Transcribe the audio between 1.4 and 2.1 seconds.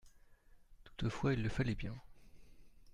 le fallait bien.